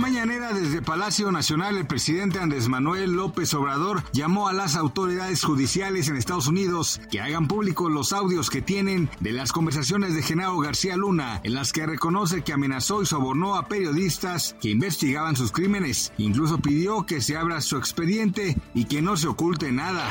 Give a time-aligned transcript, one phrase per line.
[0.00, 6.08] Mañanera desde Palacio Nacional, el presidente Andrés Manuel López Obrador llamó a las autoridades judiciales
[6.08, 10.58] en Estados Unidos que hagan públicos los audios que tienen de las conversaciones de Genaro
[10.58, 15.52] García Luna, en las que reconoce que amenazó y sobornó a periodistas que investigaban sus
[15.52, 16.14] crímenes.
[16.16, 20.10] Incluso pidió que se abra su expediente y que no se oculte nada.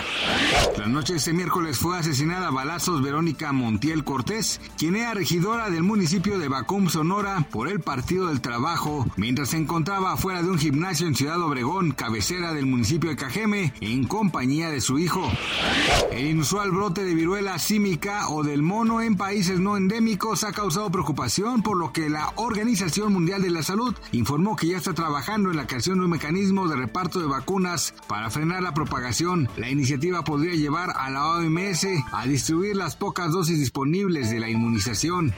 [0.77, 5.71] La noche de este miércoles fue asesinada a balazos Verónica Montiel Cortés, quien era regidora
[5.71, 10.49] del municipio de Bacum, Sonora, por el Partido del Trabajo, mientras se encontraba afuera de
[10.49, 15.31] un gimnasio en Ciudad Obregón, cabecera del municipio de Cajeme, en compañía de su hijo.
[16.11, 20.91] El inusual brote de viruela símica o del mono en países no endémicos ha causado
[20.91, 25.49] preocupación, por lo que la Organización Mundial de la Salud informó que ya está trabajando
[25.49, 29.47] en la creación de un mecanismo de reparto de vacunas para frenar la propagación.
[29.55, 34.49] La iniciativa podría llevar a la OMS a distribuir las pocas dosis disponibles de la
[34.49, 35.33] inmunización.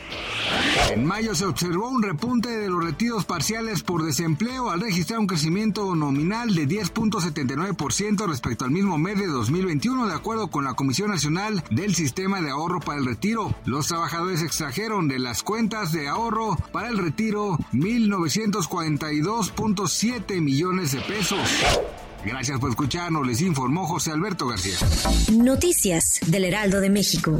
[0.89, 4.30] En mayo se observó un repunte de los retiros parciales por desempleo
[4.69, 10.49] al registrar un crecimiento nominal de 10.79% respecto al mismo mes de 2021, de acuerdo
[10.49, 13.53] con la Comisión Nacional del Sistema de Ahorro para el Retiro.
[13.65, 21.39] Los trabajadores extrajeron de las cuentas de ahorro para el retiro 1.942.7 millones de pesos.
[22.25, 24.77] Gracias por escucharnos, les informó José Alberto García.
[25.31, 27.37] Noticias del Heraldo de México.